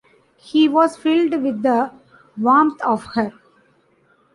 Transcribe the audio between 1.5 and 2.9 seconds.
the warmth